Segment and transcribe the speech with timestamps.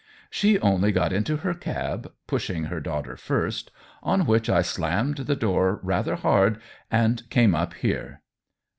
[0.31, 3.69] "She only got into her cab, pushing her daughter first;
[4.01, 8.23] on which I slammed the door rather hard and came up here.